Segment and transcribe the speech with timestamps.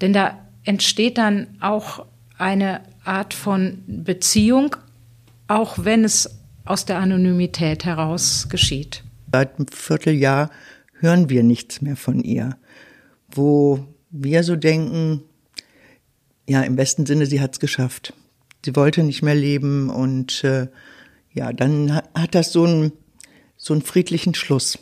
[0.00, 2.06] Denn da entsteht dann auch
[2.36, 4.76] eine Art von Beziehung,
[5.48, 9.02] auch wenn es aus der Anonymität heraus geschieht.
[9.32, 10.50] Seit einem Vierteljahr
[11.00, 12.56] hören wir nichts mehr von ihr,
[13.30, 15.22] wo wir so denken,
[16.46, 18.14] ja, im besten Sinne, sie hat's geschafft.
[18.64, 20.68] Sie wollte nicht mehr leben und äh,
[21.32, 22.92] ja, dann hat das so einen,
[23.56, 24.78] so einen friedlichen Schluss.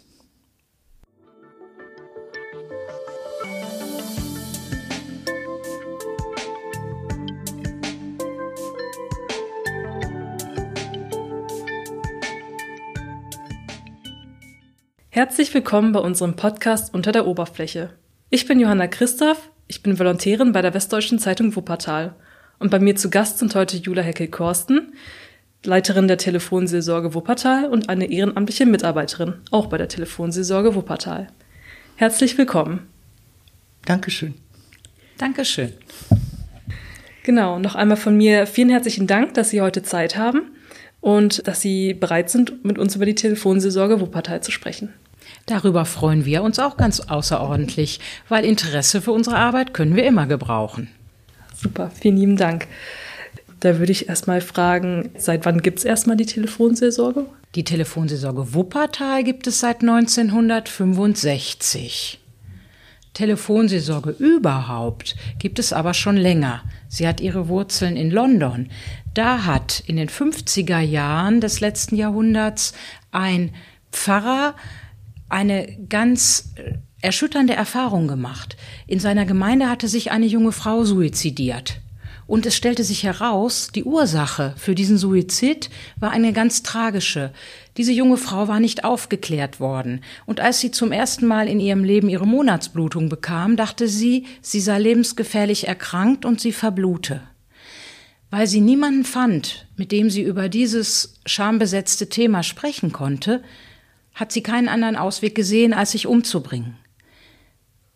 [15.26, 17.90] Herzlich willkommen bei unserem Podcast Unter der Oberfläche.
[18.30, 22.14] Ich bin Johanna Christoph, ich bin Volontärin bei der Westdeutschen Zeitung Wuppertal.
[22.60, 24.94] Und bei mir zu Gast sind heute Jula Heckel-Korsten,
[25.64, 31.26] Leiterin der Telefonseelsorge Wuppertal und eine ehrenamtliche Mitarbeiterin, auch bei der Telefonseelsorge Wuppertal.
[31.96, 32.86] Herzlich willkommen.
[33.84, 34.34] Dankeschön.
[35.18, 35.72] Dankeschön.
[37.24, 40.52] Genau, noch einmal von mir vielen herzlichen Dank, dass Sie heute Zeit haben
[41.00, 44.94] und dass Sie bereit sind, mit uns über die Telefonseelsorge Wuppertal zu sprechen.
[45.44, 50.26] Darüber freuen wir uns auch ganz außerordentlich, weil Interesse für unsere Arbeit können wir immer
[50.26, 50.88] gebrauchen.
[51.54, 52.66] Super, vielen lieben Dank.
[53.60, 57.26] Da würde ich erstmal fragen, seit wann gibt es erstmal die Telefonseelsorge?
[57.54, 62.20] Die Telefonseelsorge Wuppertal gibt es seit 1965.
[63.14, 66.60] Telefonseelsorge überhaupt gibt es aber schon länger.
[66.88, 68.68] Sie hat ihre Wurzeln in London.
[69.14, 72.74] Da hat in den 50er Jahren des letzten Jahrhunderts
[73.12, 73.54] ein
[73.90, 74.54] Pfarrer
[75.28, 78.56] eine ganz äh, erschütternde Erfahrung gemacht.
[78.86, 81.80] In seiner Gemeinde hatte sich eine junge Frau suizidiert.
[82.26, 87.32] Und es stellte sich heraus, die Ursache für diesen Suizid war eine ganz tragische.
[87.76, 90.00] Diese junge Frau war nicht aufgeklärt worden.
[90.26, 94.60] Und als sie zum ersten Mal in ihrem Leben ihre Monatsblutung bekam, dachte sie, sie
[94.60, 97.22] sei lebensgefährlich erkrankt und sie verblute.
[98.30, 103.44] Weil sie niemanden fand, mit dem sie über dieses schambesetzte Thema sprechen konnte,
[104.16, 106.76] hat sie keinen anderen Ausweg gesehen, als sich umzubringen.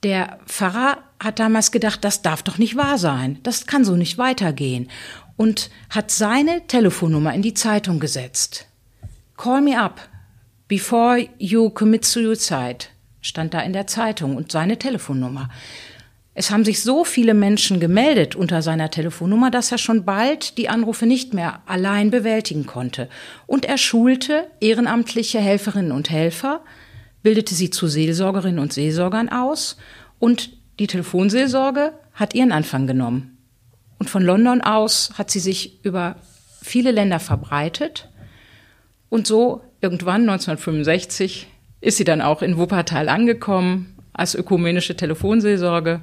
[0.05, 4.19] Der Pfarrer hat damals gedacht, das darf doch nicht wahr sein, das kann so nicht
[4.19, 4.89] weitergehen
[5.37, 8.67] und hat seine Telefonnummer in die Zeitung gesetzt.
[9.37, 10.09] Call me up
[10.69, 12.87] before you commit suicide
[13.21, 15.51] stand da in der Zeitung und seine Telefonnummer.
[16.33, 20.69] Es haben sich so viele Menschen gemeldet unter seiner Telefonnummer, dass er schon bald die
[20.69, 23.09] Anrufe nicht mehr allein bewältigen konnte.
[23.47, 26.61] Und er schulte ehrenamtliche Helferinnen und Helfer,
[27.23, 29.77] bildete sie zu Seelsorgerinnen und Seelsorgern aus
[30.19, 33.37] und die Telefonseelsorge hat ihren Anfang genommen.
[33.99, 36.17] Und von London aus hat sie sich über
[36.63, 38.09] viele Länder verbreitet.
[39.11, 41.49] Und so irgendwann 1965
[41.81, 46.03] ist sie dann auch in Wuppertal angekommen als ökumenische Telefonseelsorge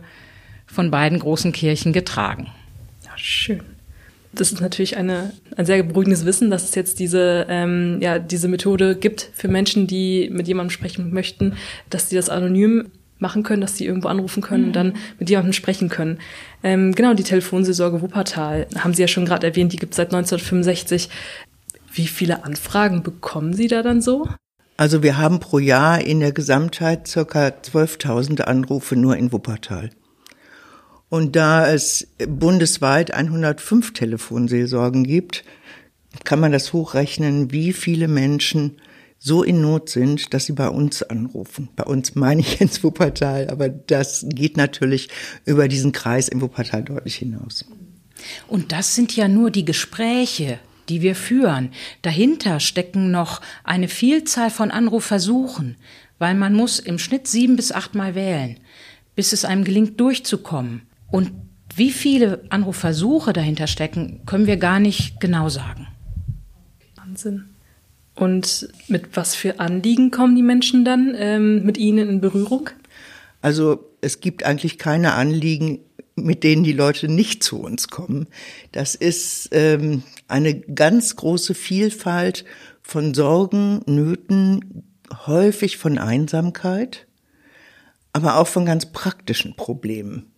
[0.66, 2.48] von beiden großen Kirchen getragen.
[3.06, 3.62] Ja, schön.
[4.34, 8.48] Das ist natürlich eine, ein sehr beruhigendes Wissen, dass es jetzt diese, ähm, ja, diese
[8.48, 11.54] Methode gibt für Menschen, die mit jemandem sprechen möchten,
[11.90, 14.68] dass sie das anonym machen können, dass sie irgendwo anrufen können mhm.
[14.68, 16.20] und dann mit jemandem sprechen können.
[16.64, 20.14] Ähm, genau, die Telefonseelsorge Wuppertal haben Sie ja schon gerade erwähnt, die gibt es seit
[20.14, 21.10] 1965.
[21.94, 24.28] Wie viele Anfragen bekommen Sie da dann so?
[24.78, 29.90] Also wir haben pro Jahr in der Gesamtheit circa 12.000 Anrufe nur in Wuppertal.
[31.10, 35.44] Und da es bundesweit 105 Telefonseelsorgen gibt,
[36.24, 38.78] kann man das hochrechnen, wie viele Menschen
[39.18, 41.70] so in Not sind, dass sie bei uns anrufen.
[41.76, 45.10] Bei uns meine ich ins Wuppertal, aber das geht natürlich
[45.46, 47.66] über diesen Kreis im Wuppertal deutlich hinaus.
[48.48, 50.60] Und das sind ja nur die Gespräche,
[50.90, 51.72] die wir führen.
[52.02, 55.76] Dahinter stecken noch eine Vielzahl von Anrufversuchen,
[56.20, 58.58] weil man muss im Schnitt sieben bis achtmal wählen,
[59.16, 60.84] bis es einem gelingt, durchzukommen.
[61.12, 61.32] Und
[61.76, 65.88] wie viele Anrufversuche dahinter stecken, können wir gar nicht genau sagen.
[66.96, 67.46] Wahnsinn.
[68.16, 72.72] Und mit was für Anliegen kommen die Menschen dann ähm, mit Ihnen in Berührung?
[73.42, 75.80] Also es gibt eigentlich keine Anliegen,
[76.16, 78.26] mit denen die Leute nicht zu uns kommen.
[78.72, 82.46] Das ist ähm, eine ganz große Vielfalt
[82.82, 84.84] von Sorgen, Nöten,
[85.26, 87.08] häufig von Einsamkeit,
[88.14, 90.32] aber auch von ganz praktischen Problemen,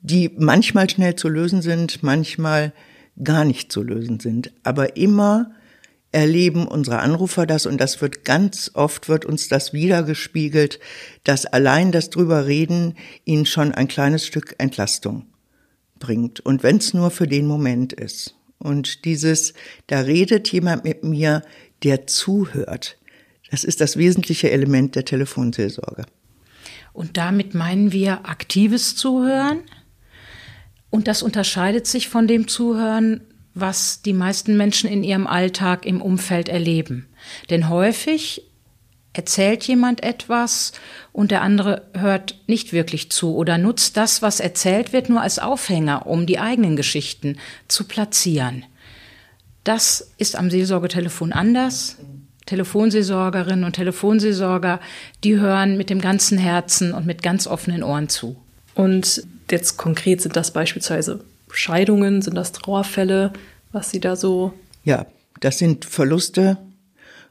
[0.00, 2.72] die manchmal schnell zu lösen sind, manchmal
[3.22, 5.52] gar nicht zu lösen sind, aber immer
[6.12, 10.78] erleben unsere Anrufer das und das wird ganz oft wird uns das wiedergespiegelt,
[11.24, 12.94] dass allein das drüber reden
[13.24, 15.26] ihnen schon ein kleines Stück Entlastung
[15.98, 18.36] bringt und wenn es nur für den Moment ist.
[18.64, 19.52] Und dieses
[19.86, 21.42] da redet jemand mit mir,
[21.82, 22.96] der zuhört.
[23.50, 26.06] Das ist das wesentliche Element der Telefonseelsorge.
[26.94, 29.60] Und damit meinen wir aktives Zuhören.
[30.88, 33.20] Und das unterscheidet sich von dem Zuhören,
[33.52, 37.06] was die meisten Menschen in ihrem Alltag im Umfeld erleben.
[37.50, 38.42] Denn häufig
[39.14, 40.72] erzählt jemand etwas
[41.12, 45.38] und der andere hört nicht wirklich zu oder nutzt das, was erzählt wird, nur als
[45.38, 47.38] Aufhänger, um die eigenen Geschichten
[47.68, 48.66] zu platzieren.
[49.62, 51.96] Das ist am Seelsorgetelefon anders.
[52.44, 54.80] Telefonseelsorgerinnen und Telefonseelsorger,
[55.22, 58.36] die hören mit dem ganzen Herzen und mit ganz offenen Ohren zu.
[58.74, 63.32] Und jetzt konkret sind das beispielsweise Scheidungen, sind das Trauerfälle,
[63.72, 64.52] was Sie da so?
[64.84, 65.06] Ja,
[65.40, 66.58] das sind Verluste,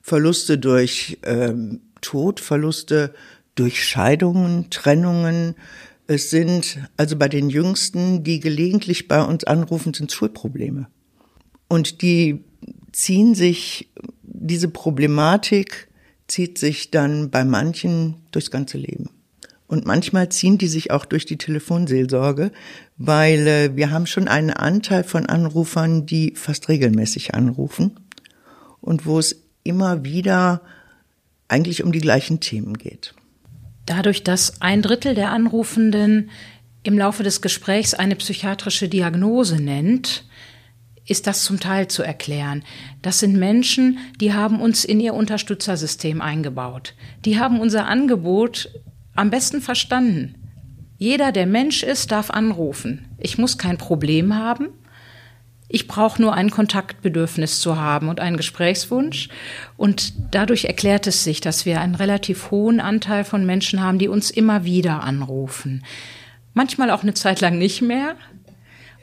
[0.03, 3.13] Verluste durch ähm, Tod, Verluste
[3.55, 5.55] durch Scheidungen, Trennungen.
[6.07, 10.88] Es sind also bei den Jüngsten, die gelegentlich bei uns anrufen, sind Schulprobleme.
[11.69, 12.44] Und die
[12.91, 13.91] ziehen sich,
[14.21, 15.88] diese Problematik
[16.27, 19.09] zieht sich dann bei manchen durchs ganze Leben.
[19.67, 22.51] Und manchmal ziehen die sich auch durch die Telefonseelsorge,
[22.97, 27.95] weil äh, wir haben schon einen Anteil von Anrufern, die fast regelmäßig anrufen
[28.81, 30.62] und wo es immer wieder
[31.48, 33.13] eigentlich um die gleichen Themen geht.
[33.86, 36.30] Dadurch, dass ein Drittel der Anrufenden
[36.83, 40.25] im Laufe des Gesprächs eine psychiatrische Diagnose nennt,
[41.06, 42.63] ist das zum Teil zu erklären.
[43.01, 46.94] Das sind Menschen, die haben uns in ihr Unterstützersystem eingebaut.
[47.25, 48.69] Die haben unser Angebot
[49.15, 50.36] am besten verstanden.
[50.98, 53.06] Jeder, der Mensch ist, darf anrufen.
[53.18, 54.69] Ich muss kein Problem haben.
[55.74, 59.30] Ich brauche nur ein Kontaktbedürfnis zu haben und einen Gesprächswunsch.
[59.75, 64.08] Und dadurch erklärt es sich, dass wir einen relativ hohen Anteil von Menschen haben, die
[64.08, 65.84] uns immer wieder anrufen.
[66.54, 68.18] Manchmal auch eine Zeit lang nicht mehr.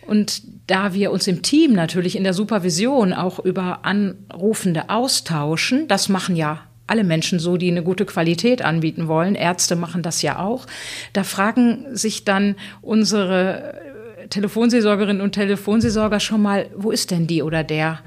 [0.06, 6.08] Und da wir uns im Team natürlich in der Supervision auch über Anrufende austauschen, das
[6.08, 9.34] machen ja alle Menschen so, die eine gute Qualität anbieten wollen.
[9.34, 10.66] Ärzte machen das ja auch.
[11.14, 13.89] Da fragen sich dann unsere
[14.30, 18.00] Telefonseelsorgerinnen und Telefonseelsorger schon mal, wo ist denn die oder der?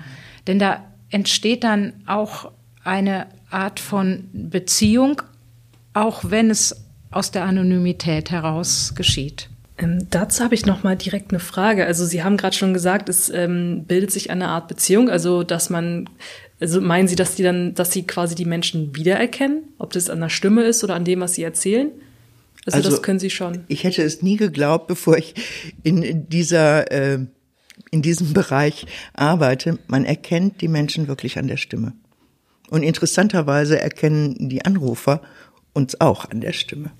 [0.47, 2.51] Denn da entsteht dann auch
[2.83, 5.21] eine Art von Beziehung,
[5.93, 9.49] auch wenn es aus der Anonymität heraus geschieht.
[9.77, 11.85] Ähm, dazu habe ich noch mal direkt eine Frage.
[11.85, 15.69] Also Sie haben gerade schon gesagt, es ähm, bildet sich eine Art Beziehung, also dass
[15.69, 16.09] man,
[16.59, 20.19] also meinen Sie, dass die dann, dass Sie quasi die Menschen wiedererkennen, ob das an
[20.19, 21.91] der Stimme ist oder an dem, was Sie erzählen?
[22.65, 23.65] Also, also, das können Sie schon.
[23.67, 25.33] Ich hätte es nie geglaubt, bevor ich
[25.83, 27.19] in dieser äh,
[27.91, 29.79] in diesem Bereich arbeite.
[29.87, 31.93] Man erkennt die Menschen wirklich an der Stimme.
[32.69, 35.21] Und interessanterweise erkennen die Anrufer
[35.73, 36.91] uns auch an der Stimme.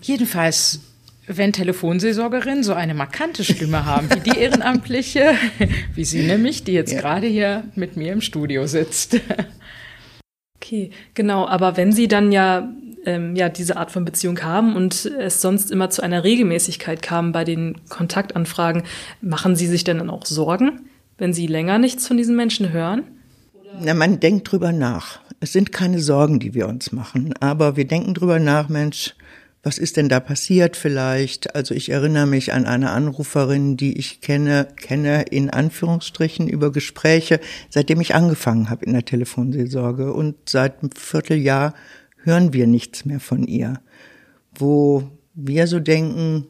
[0.00, 0.80] Jedenfalls,
[1.26, 5.34] wenn Telefonseelsorgerinnen so eine markante Stimme haben, wie die Ehrenamtliche,
[5.94, 7.00] wie Sie nämlich, die jetzt ja.
[7.00, 9.20] gerade hier mit mir im Studio sitzt.
[10.56, 11.46] Okay, genau.
[11.46, 12.72] Aber wenn Sie dann ja
[13.08, 17.32] ähm, ja diese Art von Beziehung haben und es sonst immer zu einer Regelmäßigkeit kam
[17.32, 18.82] bei den Kontaktanfragen,
[19.22, 20.82] machen Sie sich denn dann auch Sorgen,
[21.16, 23.04] wenn Sie länger nichts von diesen Menschen hören?
[23.80, 25.20] Na, man denkt drüber nach.
[25.40, 29.14] Es sind keine Sorgen, die wir uns machen, aber wir denken drüber nach, Mensch,
[29.62, 31.54] was ist denn da passiert vielleicht?
[31.54, 37.40] Also ich erinnere mich an eine Anruferin, die ich kenne, kenne in Anführungsstrichen über Gespräche,
[37.68, 41.74] seitdem ich angefangen habe in der Telefonseelsorge und seit einem Vierteljahr
[42.24, 43.80] hören wir nichts mehr von ihr.
[44.54, 46.46] Wo wir so denken,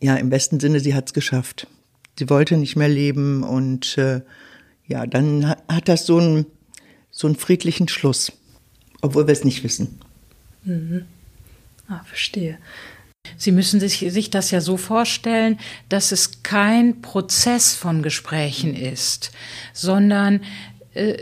[0.00, 1.66] ja, im besten Sinne, sie hat's geschafft.
[2.18, 4.22] Sie wollte nicht mehr leben und äh,
[4.86, 6.46] ja, dann hat das so einen,
[7.10, 8.32] so einen friedlichen Schluss,
[9.02, 10.00] obwohl wir es nicht wissen.
[10.64, 11.04] Mhm.
[11.88, 12.58] Ah, verstehe.
[13.36, 19.30] Sie müssen sich, sich das ja so vorstellen, dass es kein Prozess von Gesprächen ist,
[19.72, 20.40] sondern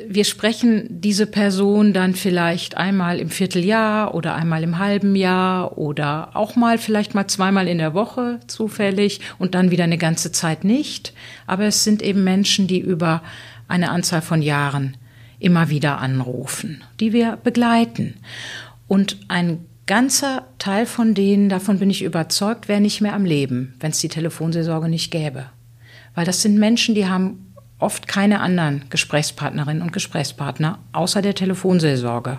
[0.09, 6.31] wir sprechen diese Person dann vielleicht einmal im Vierteljahr oder einmal im halben Jahr oder
[6.35, 10.65] auch mal vielleicht mal zweimal in der Woche zufällig und dann wieder eine ganze Zeit
[10.65, 11.13] nicht.
[11.47, 13.23] Aber es sind eben Menschen, die über
[13.69, 14.97] eine Anzahl von Jahren
[15.39, 18.15] immer wieder anrufen, die wir begleiten.
[18.89, 23.75] Und ein ganzer Teil von denen, davon bin ich überzeugt, wäre nicht mehr am Leben,
[23.81, 25.47] wenn es die Telefonseelsorge nicht gäbe.
[26.15, 27.46] Weil das sind Menschen, die haben
[27.79, 32.39] oft keine anderen Gesprächspartnerinnen und Gesprächspartner außer der Telefonseelsorge.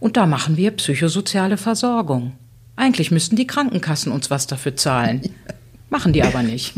[0.00, 2.32] Und da machen wir psychosoziale Versorgung.
[2.76, 5.22] Eigentlich müssten die Krankenkassen uns was dafür zahlen.
[5.90, 6.74] Machen die aber nicht.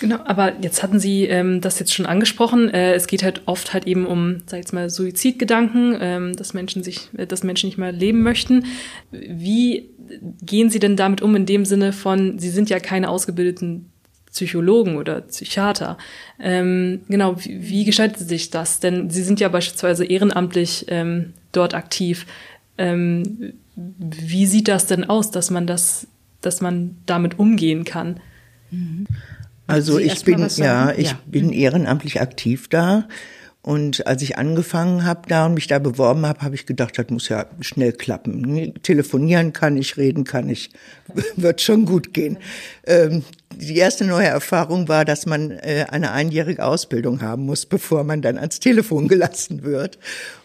[0.00, 2.68] Genau, aber jetzt hatten Sie ähm, das jetzt schon angesprochen.
[2.68, 6.54] Äh, es geht halt oft halt eben um, sag ich jetzt mal, Suizidgedanken, ähm, dass
[6.54, 8.66] Menschen sich, äh, dass Menschen nicht mehr leben möchten.
[9.10, 9.88] Wie
[10.42, 13.90] gehen Sie denn damit um in dem Sinne von, Sie sind ja keine ausgebildeten
[14.36, 15.96] Psychologen oder Psychiater.
[16.38, 18.80] Ähm, genau, wie, wie gestaltet sich das?
[18.80, 22.26] Denn Sie sind ja beispielsweise ehrenamtlich ähm, dort aktiv.
[22.76, 26.06] Ähm, wie sieht das denn aus, dass man das,
[26.42, 28.20] dass man damit umgehen kann?
[29.66, 31.18] Also ich bin ja, ich ja.
[31.26, 33.08] bin ehrenamtlich aktiv da.
[33.66, 37.10] Und als ich angefangen habe da und mich da beworben habe, habe ich gedacht, das
[37.10, 38.74] muss ja schnell klappen.
[38.84, 40.70] Telefonieren kann ich, reden kann ich,
[41.36, 42.38] wird schon gut gehen.
[42.86, 43.24] Ähm,
[43.56, 48.22] die erste neue Erfahrung war, dass man äh, eine einjährige Ausbildung haben muss, bevor man
[48.22, 49.98] dann ans Telefon gelassen wird.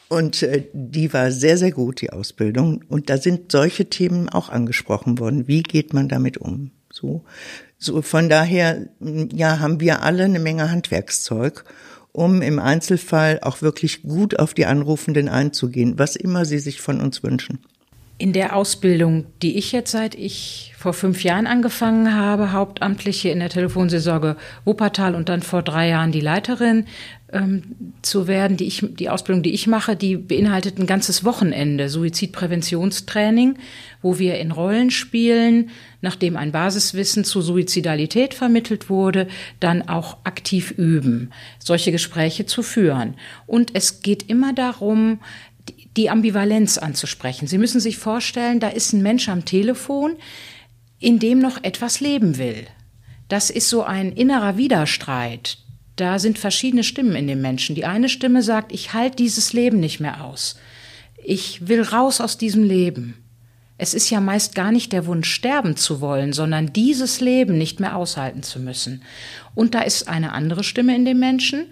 [0.09, 2.83] Und äh, die war sehr, sehr gut, die Ausbildung.
[2.89, 5.47] Und da sind solche Themen auch angesprochen worden.
[5.47, 6.71] Wie geht man damit um?
[6.91, 7.23] So,
[7.77, 11.65] so von daher, ja, haben wir alle eine Menge Handwerkszeug
[12.13, 16.99] um im Einzelfall auch wirklich gut auf die Anrufenden einzugehen, was immer sie sich von
[17.01, 17.59] uns wünschen.
[18.17, 23.39] In der Ausbildung, die ich jetzt seit ich vor fünf Jahren angefangen habe, hauptamtliche in
[23.39, 26.85] der Telefonseelsorge Wuppertal und dann vor drei Jahren die Leiterin
[27.33, 31.89] ähm, zu werden, die ich, die Ausbildung, die ich mache, die beinhaltet ein ganzes Wochenende
[31.89, 33.57] Suizidpräventionstraining,
[34.01, 35.69] wo wir in Rollen spielen,
[36.01, 39.27] nachdem ein Basiswissen zur Suizidalität vermittelt wurde,
[39.59, 43.15] dann auch aktiv üben, solche Gespräche zu führen.
[43.47, 45.19] Und es geht immer darum,
[45.97, 47.47] die Ambivalenz anzusprechen.
[47.47, 50.15] Sie müssen sich vorstellen, da ist ein Mensch am Telefon,
[50.99, 52.67] in dem noch etwas leben will.
[53.27, 55.57] Das ist so ein innerer Widerstreit.
[55.95, 57.75] Da sind verschiedene Stimmen in dem Menschen.
[57.75, 60.57] Die eine Stimme sagt, ich halte dieses Leben nicht mehr aus.
[61.23, 63.15] Ich will raus aus diesem Leben.
[63.77, 67.79] Es ist ja meist gar nicht der Wunsch, sterben zu wollen, sondern dieses Leben nicht
[67.79, 69.01] mehr aushalten zu müssen.
[69.55, 71.65] Und da ist eine andere Stimme in dem Menschen,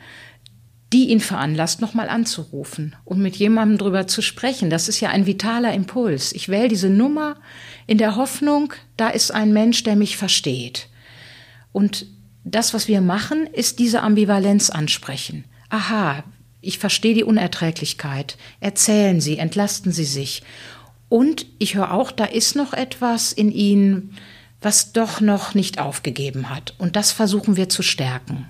[0.91, 4.71] die ihn veranlasst, nochmal anzurufen und mit jemandem drüber zu sprechen.
[4.71, 6.33] Das ist ja ein vitaler Impuls.
[6.33, 7.35] Ich wähle diese Nummer
[7.85, 10.87] in der Hoffnung, da ist ein Mensch, der mich versteht.
[11.71, 12.07] Und
[12.51, 15.45] das, was wir machen, ist diese Ambivalenz ansprechen.
[15.69, 16.23] Aha,
[16.61, 18.37] ich verstehe die Unerträglichkeit.
[18.59, 20.43] Erzählen Sie, entlasten Sie sich.
[21.07, 24.15] Und ich höre auch, da ist noch etwas in Ihnen,
[24.61, 26.75] was doch noch nicht aufgegeben hat.
[26.77, 28.47] Und das versuchen wir zu stärken.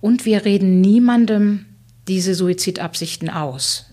[0.00, 1.66] Und wir reden niemandem
[2.08, 3.86] diese Suizidabsichten aus.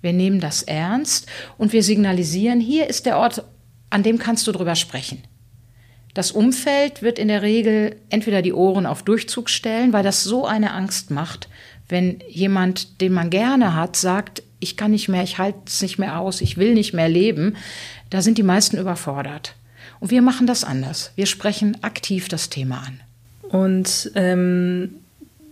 [0.00, 3.44] Wir nehmen das ernst und wir signalisieren, hier ist der Ort,
[3.88, 5.22] an dem kannst du drüber sprechen.
[6.14, 10.46] Das Umfeld wird in der Regel entweder die Ohren auf Durchzug stellen, weil das so
[10.46, 11.48] eine Angst macht,
[11.88, 15.98] wenn jemand, den man gerne hat, sagt, ich kann nicht mehr, ich halte es nicht
[15.98, 17.56] mehr aus, ich will nicht mehr leben,
[18.10, 19.54] da sind die meisten überfordert.
[20.00, 21.12] Und wir machen das anders.
[21.16, 23.00] Wir sprechen aktiv das Thema an.
[23.42, 24.96] Und ähm,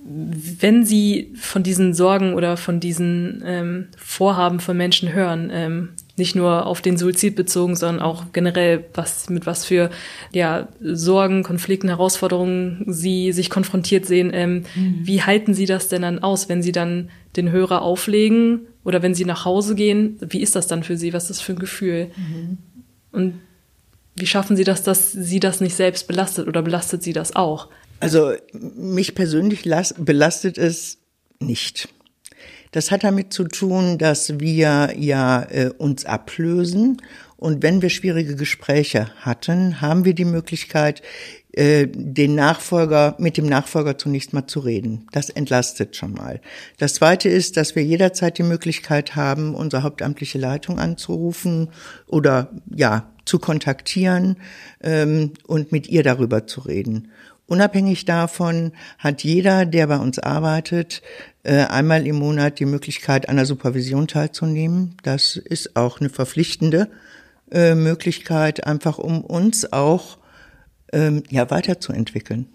[0.02, 5.88] wenn Sie von diesen Sorgen oder von diesen ähm, Vorhaben von Menschen hören, ähm,
[6.21, 9.91] nicht nur auf den Suizid bezogen, sondern auch generell, was mit was für
[10.33, 15.00] ja, Sorgen, Konflikten, Herausforderungen Sie sich konfrontiert sehen, ähm, mhm.
[15.03, 19.15] wie halten Sie das denn dann aus, wenn Sie dann den Hörer auflegen oder wenn
[19.15, 20.19] Sie nach Hause gehen?
[20.21, 21.12] Wie ist das dann für Sie?
[21.12, 22.11] Was ist das für ein Gefühl?
[22.17, 22.59] Mhm.
[23.11, 23.35] Und
[24.15, 27.69] wie schaffen Sie das, dass Sie das nicht selbst belastet oder belastet Sie das auch?
[28.00, 30.99] Also mich persönlich belastet es
[31.41, 31.89] nicht.
[32.73, 36.99] Das hat damit zu tun, dass wir ja äh, uns ablösen
[37.41, 41.00] und wenn wir schwierige Gespräche hatten, haben wir die Möglichkeit,
[41.53, 45.07] äh, den Nachfolger, mit dem Nachfolger zunächst mal zu reden.
[45.12, 46.41] Das entlastet schon mal.
[46.77, 51.71] Das zweite ist, dass wir jederzeit die Möglichkeit haben, unsere hauptamtliche Leitung anzurufen
[52.07, 54.37] oder ja, zu kontaktieren
[54.83, 57.09] ähm, und mit ihr darüber zu reden.
[57.50, 61.02] Unabhängig davon hat jeder, der bei uns arbeitet,
[61.42, 64.95] äh, einmal im Monat die Möglichkeit, an der Supervision teilzunehmen.
[65.02, 66.88] Das ist auch eine verpflichtende
[67.50, 70.19] äh, Möglichkeit, einfach um uns auch
[70.92, 72.47] ähm, ja weiterzuentwickeln.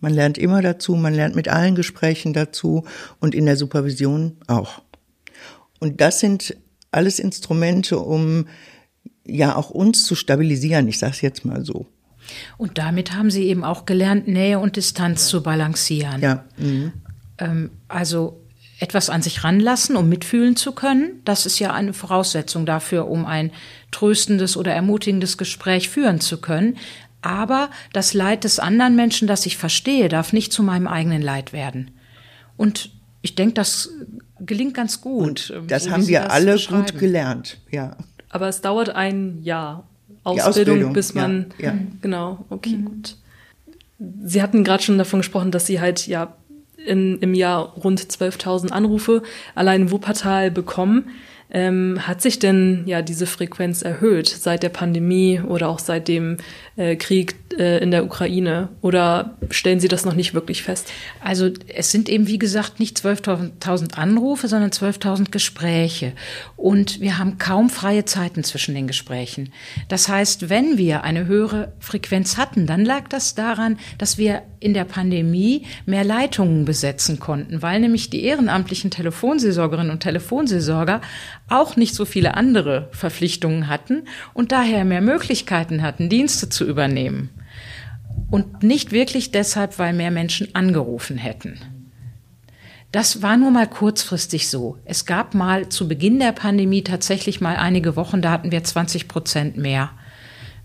[0.00, 2.84] Man lernt immer dazu, man lernt mit allen Gesprächen dazu
[3.20, 4.82] und in der Supervision auch.
[5.78, 6.58] Und das sind
[6.90, 8.48] alles Instrumente, um
[9.24, 10.88] ja auch uns zu stabilisieren.
[10.88, 11.86] Ich sage es jetzt mal so.
[12.56, 16.20] Und damit haben Sie eben auch gelernt, Nähe und Distanz zu balancieren.
[16.20, 16.44] Ja.
[16.56, 16.92] Mhm.
[17.38, 18.40] Ähm, also
[18.80, 21.20] etwas an sich ranlassen, um mitfühlen zu können.
[21.24, 23.52] Das ist ja eine Voraussetzung dafür, um ein
[23.90, 26.78] tröstendes oder ermutigendes Gespräch führen zu können.
[27.22, 31.52] Aber das Leid des anderen Menschen, das ich verstehe, darf nicht zu meinem eigenen Leid
[31.52, 31.90] werden.
[32.56, 33.90] Und ich denke, das
[34.38, 35.50] gelingt ganz gut.
[35.50, 37.96] Und das so haben wir alle gut gelernt, ja.
[38.30, 39.89] Aber es dauert ein Jahr.
[40.38, 41.78] Ausbildung, Ausbildung, bis man ja, ja.
[42.00, 42.84] genau, okay, mhm.
[42.84, 43.16] gut.
[44.24, 46.34] Sie hatten gerade schon davon gesprochen, dass Sie halt ja
[46.86, 49.22] in, im Jahr rund 12.000 Anrufe
[49.54, 51.10] allein in Wuppertal bekommen.
[51.52, 56.36] Ähm, hat sich denn ja diese Frequenz erhöht seit der Pandemie oder auch seit dem
[56.80, 58.68] äh, Krieg äh, in der Ukraine?
[58.80, 60.90] Oder stellen Sie das noch nicht wirklich fest?
[61.22, 66.12] Also es sind eben, wie gesagt, nicht 12.000 Anrufe, sondern 12.000 Gespräche.
[66.56, 69.52] Und wir haben kaum freie Zeiten zwischen den Gesprächen.
[69.88, 74.74] Das heißt, wenn wir eine höhere Frequenz hatten, dann lag das daran, dass wir in
[74.74, 81.00] der Pandemie mehr Leitungen besetzen konnten, weil nämlich die ehrenamtlichen Telefonseelsorgerinnen und Telefonseelsorger
[81.48, 87.30] auch nicht so viele andere Verpflichtungen hatten und daher mehr Möglichkeiten hatten, Dienste zu übernehmen.
[88.30, 91.60] Und nicht wirklich deshalb, weil mehr Menschen angerufen hätten.
[92.92, 94.78] Das war nur mal kurzfristig so.
[94.84, 99.06] Es gab mal zu Beginn der Pandemie tatsächlich mal einige Wochen, da hatten wir 20
[99.06, 99.90] Prozent mehr,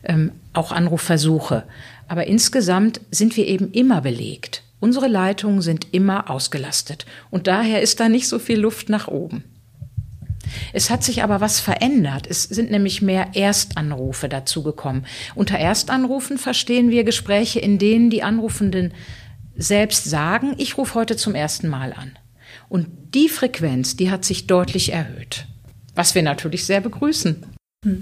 [0.03, 1.63] ähm, auch Anrufversuche.
[2.07, 4.63] Aber insgesamt sind wir eben immer belegt.
[4.79, 7.05] Unsere Leitungen sind immer ausgelastet.
[7.29, 9.43] Und daher ist da nicht so viel Luft nach oben.
[10.73, 12.27] Es hat sich aber was verändert.
[12.29, 15.05] Es sind nämlich mehr Erstanrufe dazugekommen.
[15.35, 18.93] Unter Erstanrufen verstehen wir Gespräche, in denen die Anrufenden
[19.55, 22.17] selbst sagen, ich rufe heute zum ersten Mal an.
[22.69, 25.47] Und die Frequenz, die hat sich deutlich erhöht.
[25.93, 27.45] Was wir natürlich sehr begrüßen.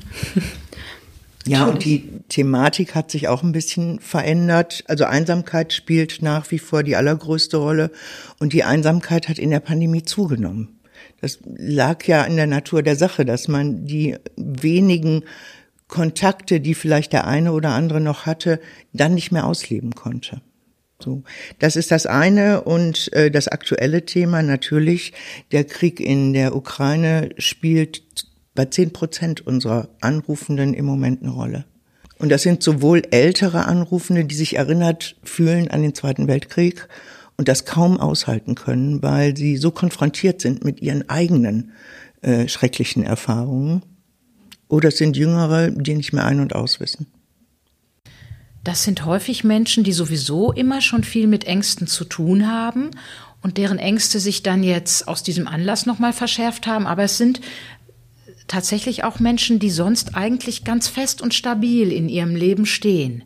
[1.45, 4.83] Ja, und die Thematik hat sich auch ein bisschen verändert.
[4.87, 7.91] Also Einsamkeit spielt nach wie vor die allergrößte Rolle
[8.39, 10.72] und die Einsamkeit hat in der Pandemie zugenommen.
[11.23, 15.23] Das lag ja in der Natur der Sache, dass man die wenigen
[15.87, 18.59] Kontakte, die vielleicht der eine oder andere noch hatte,
[18.91, 20.41] dann nicht mehr ausleben konnte.
[21.01, 21.23] So,
[21.59, 25.13] das ist das eine und äh, das aktuelle Thema natürlich.
[25.53, 28.03] Der Krieg in der Ukraine spielt
[28.53, 31.63] bei zehn Prozent unserer Anrufenden im Moment eine Rolle.
[32.19, 36.89] Und das sind sowohl ältere Anrufende, die sich erinnert fühlen an den Zweiten Weltkrieg
[37.37, 41.71] und das kaum aushalten können, weil sie so konfrontiert sind mit ihren eigenen
[42.21, 43.83] äh, schrecklichen Erfahrungen.
[44.67, 47.07] Oder es sind Jüngere, die nicht mehr ein- und auswissen.
[48.63, 52.91] Das sind häufig Menschen, die sowieso immer schon viel mit Ängsten zu tun haben
[53.41, 56.87] und deren Ängste sich dann jetzt aus diesem Anlass nochmal verschärft haben.
[56.87, 57.41] Aber es sind
[58.47, 63.23] tatsächlich auch Menschen, die sonst eigentlich ganz fest und stabil in ihrem Leben stehen,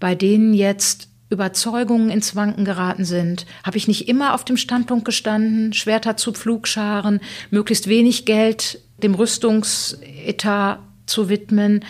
[0.00, 5.04] bei denen jetzt Überzeugungen ins Wanken geraten sind, habe ich nicht immer auf dem Standpunkt
[5.04, 11.84] gestanden, Schwerter zu Pflugscharen, möglichst wenig Geld dem Rüstungsetat zu widmen,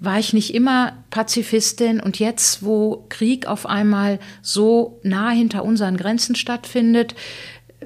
[0.00, 5.96] war ich nicht immer Pazifistin und jetzt, wo Krieg auf einmal so nah hinter unseren
[5.96, 7.14] Grenzen stattfindet,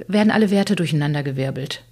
[0.09, 1.85] werden alle Werte durcheinandergewirbelt.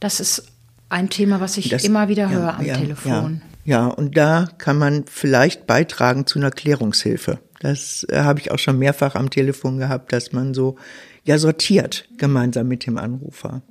[0.00, 0.46] Das ist
[0.88, 3.42] ein Thema, was ich das, immer wieder höre ja, am ja, Telefon.
[3.64, 7.40] Ja, ja, und da kann man vielleicht beitragen zu einer Klärungshilfe.
[7.60, 10.76] Das äh, habe ich auch schon mehrfach am Telefon gehabt, dass man so
[11.24, 13.62] ja sortiert gemeinsam mit dem Anrufer.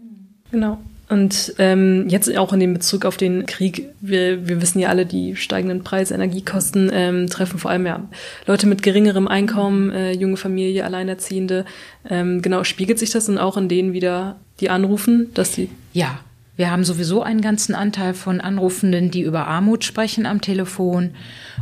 [0.52, 0.80] Genau.
[1.08, 5.06] Und ähm, jetzt auch in dem Bezug auf den Krieg, wir, wir wissen ja alle,
[5.06, 8.10] die steigenden Preise, Energiekosten ähm, treffen vor allem ja
[8.48, 11.66] Leute mit geringerem Einkommen, äh, junge Familie, Alleinerziehende.
[12.10, 15.70] Ähm, genau, spiegelt sich das dann auch in denen wieder, die anrufen, dass sie.
[15.94, 16.20] Ja,
[16.58, 21.12] wir haben sowieso einen ganzen Anteil von Anrufenden, die über Armut sprechen am Telefon.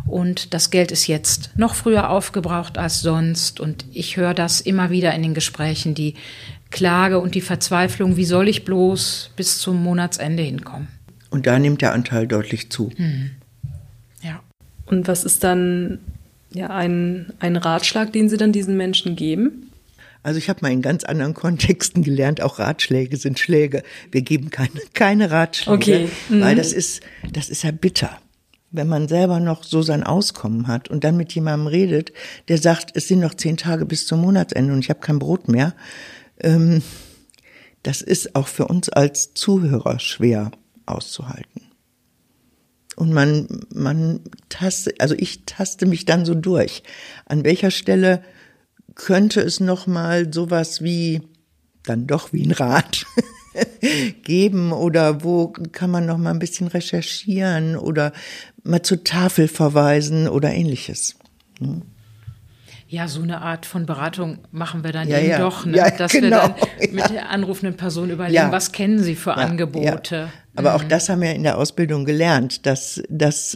[0.05, 3.59] Und das Geld ist jetzt noch früher aufgebraucht als sonst.
[3.59, 6.13] Und ich höre das immer wieder in den Gesprächen, die
[6.69, 10.87] Klage und die Verzweiflung, wie soll ich bloß bis zum Monatsende hinkommen.
[11.31, 12.91] Und da nimmt der Anteil deutlich zu.
[12.95, 13.31] Hm.
[14.21, 14.41] Ja.
[14.85, 15.99] Und was ist dann
[16.53, 19.71] ja, ein, ein Ratschlag, den Sie dann diesen Menschen geben?
[20.23, 23.83] Also ich habe mal in ganz anderen Kontexten gelernt, auch Ratschläge sind Schläge.
[24.11, 26.09] Wir geben keine, keine Ratschläge, okay.
[26.29, 26.41] mhm.
[26.41, 28.17] weil das ist, das ist ja bitter.
[28.71, 32.13] Wenn man selber noch so sein Auskommen hat und dann mit jemandem redet,
[32.47, 35.47] der sagt, es sind noch zehn Tage bis zum Monatsende und ich habe kein Brot
[35.47, 35.75] mehr,
[36.39, 36.81] ähm,
[37.83, 40.51] das ist auch für uns als Zuhörer schwer
[40.85, 41.61] auszuhalten.
[42.95, 46.83] Und man, man taste, also ich taste mich dann so durch.
[47.25, 48.23] An welcher Stelle
[48.95, 51.21] könnte es noch mal sowas wie
[51.83, 53.05] dann doch wie ein Rat
[54.23, 58.13] geben oder wo kann man noch mal ein bisschen recherchieren oder
[58.63, 61.15] mal zur Tafel verweisen oder ähnliches.
[61.59, 61.83] Hm?
[62.87, 65.39] Ja, so eine Art von Beratung machen wir dann ja, eben ja.
[65.39, 65.77] doch, ne?
[65.77, 66.29] ja, dass genau.
[66.29, 70.29] wir dann mit der anrufenden Person überlegen, was kennen sie für Angebote.
[70.55, 70.75] Aber mhm.
[70.75, 72.99] auch das haben wir in der Ausbildung gelernt, dass,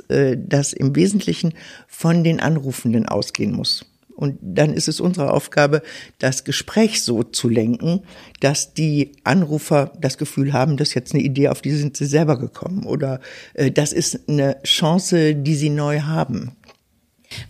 [0.10, 1.54] äh, das im Wesentlichen
[1.88, 3.86] von den Anrufenden ausgehen muss.
[4.18, 5.84] Und dann ist es unsere Aufgabe,
[6.18, 8.02] das Gespräch so zu lenken,
[8.40, 12.08] dass die Anrufer das Gefühl haben, das ist jetzt eine Idee, auf die sind sie
[12.08, 13.22] selber gekommen oder
[13.54, 16.54] äh, das ist eine Chance, die sie neu haben.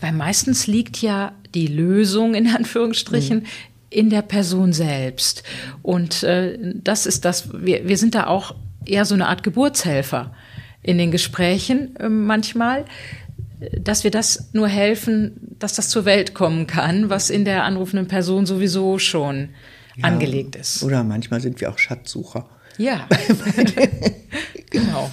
[0.02, 3.46] Weil meistens liegt ja die Lösung in Anführungsstrichen mhm.
[3.90, 5.44] in der Person selbst.
[5.84, 10.34] Und äh, das ist das, wir, wir sind da auch eher so eine Art Geburtshelfer
[10.84, 12.84] in den Gesprächen äh, manchmal
[13.80, 18.08] dass wir das nur helfen, dass das zur Welt kommen kann, was in der anrufenden
[18.08, 19.50] Person sowieso schon
[19.96, 20.84] ja, angelegt ist.
[20.84, 22.48] Oder manchmal sind wir auch Schatzsucher.
[22.78, 23.08] Ja,
[24.70, 25.10] genau.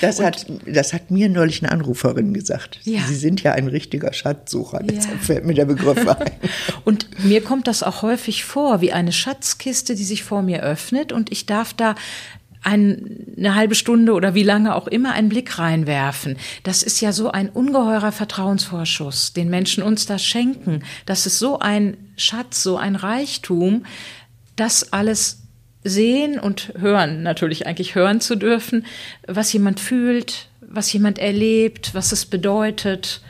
[0.00, 2.80] Das hat, das hat mir neulich eine Anruferin gesagt.
[2.84, 3.02] Ja.
[3.06, 4.80] Sie sind ja ein richtiger Schatzsucher.
[4.82, 5.24] Deshalb ja.
[5.24, 6.30] fällt mir der Begriff ein.
[6.84, 11.12] Und mir kommt das auch häufig vor, wie eine Schatzkiste, die sich vor mir öffnet
[11.12, 11.94] und ich darf da
[12.62, 16.36] ein, eine halbe Stunde oder wie lange auch immer einen Blick reinwerfen.
[16.62, 20.82] Das ist ja so ein ungeheurer Vertrauensvorschuss, den Menschen uns da schenken.
[21.06, 23.84] Das ist so ein Schatz, so ein Reichtum,
[24.56, 25.42] das alles
[25.82, 28.84] sehen und hören, natürlich eigentlich hören zu dürfen,
[29.26, 33.22] was jemand fühlt, was jemand erlebt, was es bedeutet.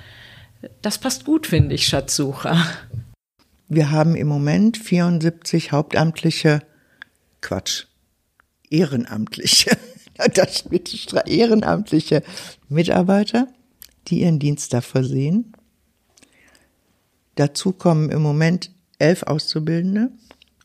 [0.83, 2.66] Das passt gut, finde ich, Schatzsucher.
[3.69, 6.62] Wir haben im Moment 74 hauptamtliche
[7.40, 7.85] Quatsch
[8.70, 9.76] ehrenamtliche,
[10.35, 10.64] das
[11.26, 12.22] ehrenamtliche
[12.68, 13.48] Mitarbeiter,
[14.09, 15.52] die ihren Dienst da versehen.
[17.35, 20.11] Dazu kommen im Moment elf Auszubildende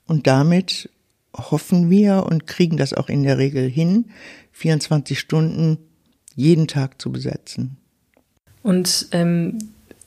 [0.07, 0.89] und damit
[1.35, 4.05] hoffen wir und kriegen das auch in der Regel hin,
[4.51, 5.77] 24 Stunden
[6.35, 7.77] jeden Tag zu besetzen.
[8.63, 9.57] Und ähm,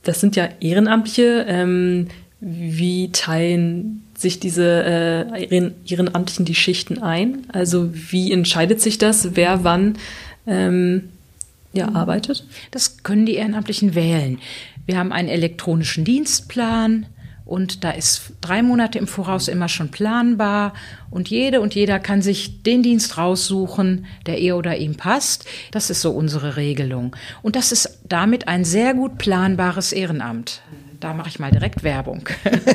[0.02, 1.44] das sind ja Ehrenamtliche.
[1.48, 2.08] Ähm,
[2.40, 7.46] wie teilen sich diese äh, Ehrenamtlichen die Schichten ein?
[7.52, 9.96] Also wie entscheidet sich das, wer wann
[10.46, 11.10] ähm,
[11.72, 12.44] ja, arbeitet?
[12.70, 14.38] Das können die Ehrenamtlichen wählen.
[14.86, 17.06] Wir haben einen elektronischen Dienstplan
[17.44, 20.74] und da ist drei Monate im Voraus immer schon planbar
[21.10, 25.46] und jede und jeder kann sich den Dienst raussuchen, der ihr oder ihm passt.
[25.70, 27.16] Das ist so unsere Regelung.
[27.42, 30.62] Und das ist damit ein sehr gut planbares Ehrenamt
[31.00, 32.28] da mache ich mal direkt Werbung.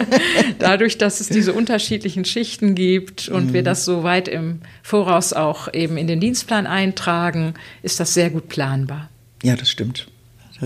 [0.60, 3.54] Dadurch, dass es diese unterschiedlichen Schichten gibt und mhm.
[3.54, 8.30] wir das so weit im Voraus auch eben in den Dienstplan eintragen, ist das sehr
[8.30, 9.10] gut planbar.
[9.44, 10.08] Ja, das stimmt.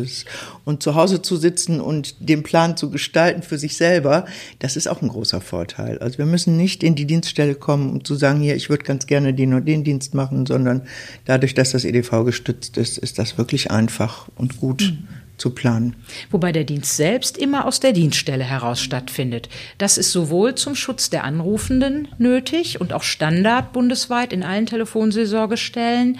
[0.01, 0.25] Das,
[0.65, 4.25] und zu Hause zu sitzen und den Plan zu gestalten für sich selber,
[4.59, 5.99] das ist auch ein großer Vorteil.
[5.99, 9.07] Also wir müssen nicht in die Dienststelle kommen, um zu sagen, hier, ich würde ganz
[9.07, 10.83] gerne den und den Dienst machen, sondern
[11.25, 14.81] dadurch, dass das EDV gestützt ist, ist das wirklich einfach und gut.
[14.81, 15.07] Mhm
[15.37, 15.95] zu planen.
[16.31, 19.49] Wobei der Dienst selbst immer aus der Dienststelle heraus stattfindet.
[19.77, 26.17] Das ist sowohl zum Schutz der Anrufenden nötig und auch Standard bundesweit in allen Telefonseelsorgestellen,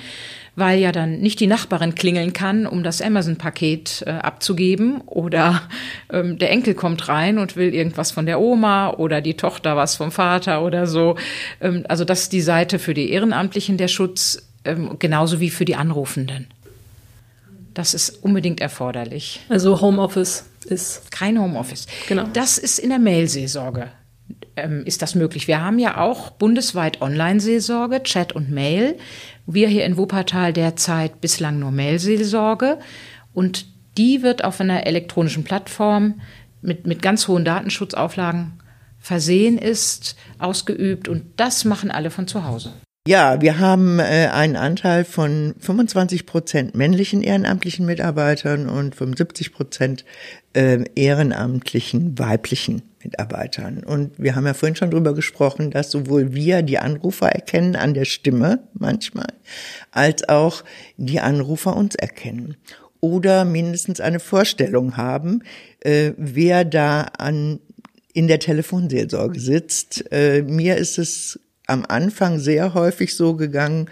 [0.58, 5.62] weil ja dann nicht die Nachbarin klingeln kann, um das Amazon-Paket äh, abzugeben oder
[6.12, 9.96] ähm, der Enkel kommt rein und will irgendwas von der Oma oder die Tochter was
[9.96, 11.16] vom Vater oder so.
[11.62, 15.64] Ähm, also das ist die Seite für die Ehrenamtlichen der Schutz, ähm, genauso wie für
[15.64, 16.48] die Anrufenden.
[17.76, 19.42] Das ist unbedingt erforderlich.
[19.50, 21.12] Also Homeoffice ist.
[21.12, 21.86] Kein Homeoffice.
[22.08, 22.24] Genau.
[22.34, 23.92] Das ist in der Mailseelsorge.
[24.56, 25.48] Ähm, ist das möglich?
[25.48, 28.98] Wir haben ja auch bundesweit Online-Seelsorge, Chat und Mail.
[29.46, 32.80] Wir hier in Wuppertal derzeit bislang nur Mailseelsorge.
[33.34, 36.22] Und die wird auf einer elektronischen Plattform
[36.62, 38.54] mit, mit ganz hohen Datenschutzauflagen
[39.00, 41.08] versehen ist, ausgeübt.
[41.08, 42.74] Und das machen alle von zu Hause.
[43.08, 50.04] Ja, wir haben äh, einen Anteil von 25 Prozent männlichen ehrenamtlichen Mitarbeitern und 75 Prozent
[50.52, 53.84] äh, ehrenamtlichen weiblichen Mitarbeitern.
[53.84, 57.94] Und wir haben ja vorhin schon drüber gesprochen, dass sowohl wir die Anrufer erkennen an
[57.94, 59.34] der Stimme manchmal,
[59.92, 60.64] als auch
[60.98, 62.58] die Anrufer uns erkennen.
[63.00, 65.44] Oder mindestens eine Vorstellung haben,
[65.82, 67.60] äh, wer da an
[68.14, 70.12] in der Telefonseelsorge sitzt.
[70.12, 73.90] Äh, mir ist es am Anfang sehr häufig so gegangen,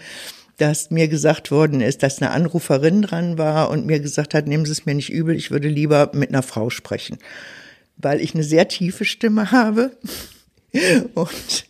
[0.56, 4.64] dass mir gesagt worden ist, dass eine Anruferin dran war und mir gesagt hat, nehmen
[4.64, 7.18] Sie es mir nicht übel, ich würde lieber mit einer Frau sprechen,
[7.96, 9.96] weil ich eine sehr tiefe Stimme habe
[11.14, 11.66] und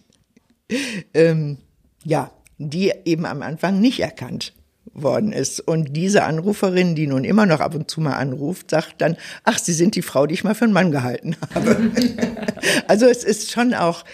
[1.14, 1.58] ähm,
[2.04, 4.54] ja, die eben am Anfang nicht erkannt
[4.92, 5.60] worden ist.
[5.60, 9.58] Und diese Anruferin, die nun immer noch ab und zu mal anruft, sagt dann, ach,
[9.58, 11.90] Sie sind die Frau, die ich mal für einen Mann gehalten habe.
[12.88, 14.04] also es ist schon auch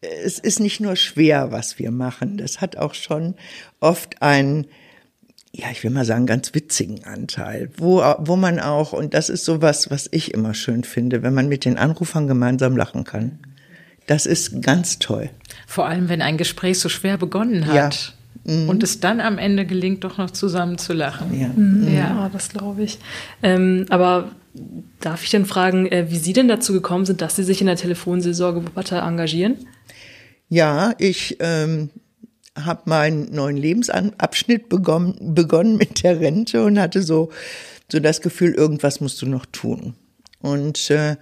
[0.00, 2.38] es ist nicht nur schwer, was wir machen.
[2.38, 3.34] Das hat auch schon
[3.80, 4.66] oft einen,
[5.52, 9.44] ja, ich will mal sagen, ganz witzigen Anteil, wo, wo man auch, und das ist
[9.44, 13.38] sowas, was ich immer schön finde, wenn man mit den Anrufern gemeinsam lachen kann.
[14.06, 15.30] Das ist ganz toll.
[15.66, 18.14] Vor allem, wenn ein Gespräch so schwer begonnen hat.
[18.44, 18.52] Ja.
[18.52, 18.68] Mhm.
[18.68, 21.38] Und es dann am Ende gelingt, doch noch zusammen zu lachen.
[21.38, 21.94] Ja, mhm.
[21.94, 22.98] ja oh, das glaube ich.
[23.42, 24.30] Ähm, aber
[25.00, 27.66] darf ich denn fragen, äh, wie Sie denn dazu gekommen sind, dass Sie sich in
[27.66, 29.56] der Telefonseelsorge Wuppertal engagieren?
[30.48, 31.90] Ja, ich ähm,
[32.64, 37.30] habe meinen neuen Lebensabschnitt begonnen, begonnen mit der Rente und hatte so,
[37.90, 39.94] so das Gefühl, irgendwas musst du noch tun.
[40.40, 41.16] Und äh,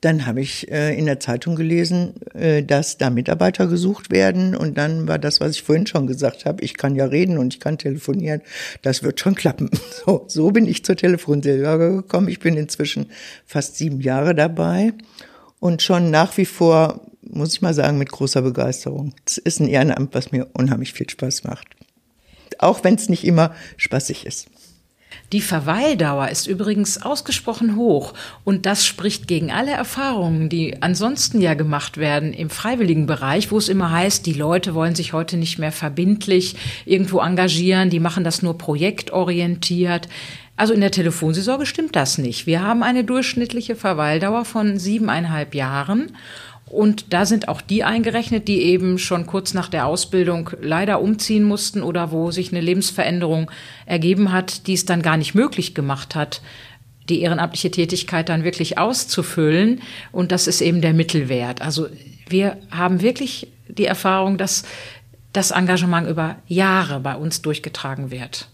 [0.00, 4.54] dann habe ich äh, in der Zeitung gelesen, äh, dass da Mitarbeiter gesucht werden.
[4.54, 7.54] Und dann war das, was ich vorhin schon gesagt habe, ich kann ja reden und
[7.54, 8.42] ich kann telefonieren,
[8.82, 9.70] das wird schon klappen.
[10.06, 12.28] So, so bin ich zur Telefonseelsorge gekommen.
[12.28, 13.10] Ich bin inzwischen
[13.44, 14.92] fast sieben Jahre dabei
[15.58, 19.14] und schon nach wie vor, muss ich mal sagen, mit großer Begeisterung.
[19.26, 21.66] Es ist ein Ehrenamt, was mir unheimlich viel Spaß macht.
[22.58, 24.48] Auch wenn es nicht immer spaßig ist.
[25.32, 28.14] Die Verweildauer ist übrigens ausgesprochen hoch
[28.44, 33.58] und das spricht gegen alle Erfahrungen, die ansonsten ja gemacht werden im freiwilligen Bereich, wo
[33.58, 38.24] es immer heißt, die Leute wollen sich heute nicht mehr verbindlich irgendwo engagieren, die machen
[38.24, 40.08] das nur projektorientiert.
[40.56, 42.46] Also in der Telefonseelsorge stimmt das nicht.
[42.46, 46.16] Wir haben eine durchschnittliche Verweildauer von siebeneinhalb Jahren
[46.70, 51.44] und da sind auch die eingerechnet, die eben schon kurz nach der Ausbildung leider umziehen
[51.44, 53.50] mussten oder wo sich eine Lebensveränderung
[53.86, 56.42] ergeben hat, die es dann gar nicht möglich gemacht hat,
[57.08, 59.80] die ehrenamtliche Tätigkeit dann wirklich auszufüllen.
[60.12, 61.62] Und das ist eben der Mittelwert.
[61.62, 61.88] Also
[62.28, 64.64] wir haben wirklich die Erfahrung, dass
[65.32, 68.48] das Engagement über Jahre bei uns durchgetragen wird.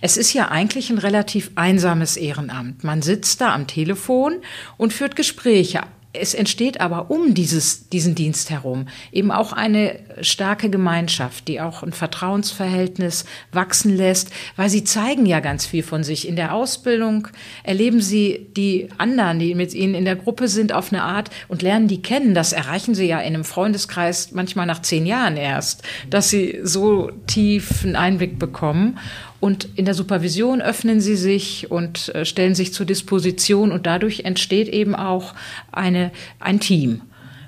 [0.00, 2.84] Es ist ja eigentlich ein relativ einsames Ehrenamt.
[2.84, 4.36] Man sitzt da am Telefon
[4.76, 5.82] und führt Gespräche
[6.14, 11.82] es entsteht aber um dieses, diesen Dienst herum eben auch eine starke Gemeinschaft, die auch
[11.82, 16.28] ein Vertrauensverhältnis wachsen lässt, weil sie zeigen ja ganz viel von sich.
[16.28, 17.28] In der Ausbildung
[17.64, 21.62] erleben sie die anderen, die mit ihnen in der Gruppe sind, auf eine Art und
[21.62, 22.34] lernen die kennen.
[22.34, 27.10] Das erreichen sie ja in einem Freundeskreis manchmal nach zehn Jahren erst, dass sie so
[27.26, 28.98] tief einen Einblick bekommen.
[29.44, 34.20] Und in der Supervision öffnen sie sich und äh, stellen sich zur Disposition und dadurch
[34.20, 35.34] entsteht eben auch
[35.70, 37.02] eine, ein Team.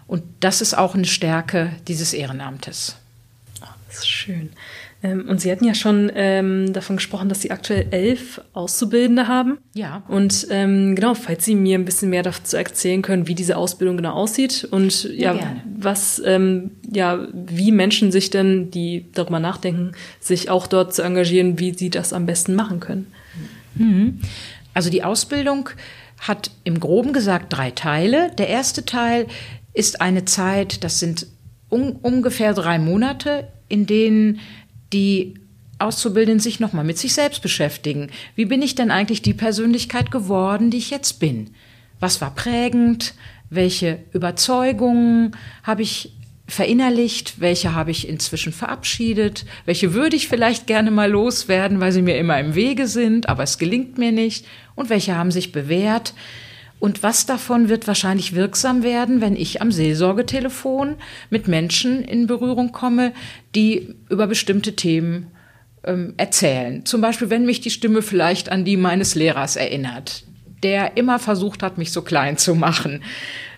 [0.06, 2.96] Und das ist auch eine Stärke dieses Ehrenamtes.
[3.62, 4.50] Oh, das ist schön.
[5.06, 9.58] Ähm, und Sie hatten ja schon ähm, davon gesprochen, dass Sie aktuell elf Auszubildende haben.
[9.74, 10.02] Ja.
[10.08, 13.96] Und ähm, genau, falls Sie mir ein bisschen mehr dazu erzählen können, wie diese Ausbildung
[13.96, 19.92] genau aussieht und ja, ja was, ähm, ja, wie Menschen sich denn, die darüber nachdenken,
[20.18, 23.06] sich auch dort zu engagieren, wie sie das am besten machen können.
[23.76, 24.20] Mhm.
[24.74, 25.70] Also die Ausbildung
[26.18, 28.32] hat im Groben gesagt drei Teile.
[28.38, 29.26] Der erste Teil
[29.72, 31.26] ist eine Zeit, das sind
[31.70, 34.40] un ungefähr drei Monate, in denen
[34.92, 35.34] die
[35.78, 38.10] Auszubildenden sich nochmal mit sich selbst beschäftigen.
[38.34, 41.50] Wie bin ich denn eigentlich die Persönlichkeit geworden, die ich jetzt bin?
[42.00, 43.14] Was war prägend?
[43.50, 46.12] Welche Überzeugungen habe ich
[46.48, 47.40] verinnerlicht?
[47.40, 49.44] Welche habe ich inzwischen verabschiedet?
[49.66, 53.42] Welche würde ich vielleicht gerne mal loswerden, weil sie mir immer im Wege sind, aber
[53.42, 54.46] es gelingt mir nicht?
[54.74, 56.14] Und welche haben sich bewährt?
[56.78, 60.96] Und was davon wird wahrscheinlich wirksam werden, wenn ich am Seelsorgetelefon
[61.30, 63.12] mit Menschen in Berührung komme,
[63.54, 65.28] die über bestimmte Themen
[65.84, 66.84] ähm, erzählen.
[66.84, 70.24] Zum Beispiel, wenn mich die Stimme vielleicht an die meines Lehrers erinnert,
[70.62, 73.02] der immer versucht hat, mich so klein zu machen.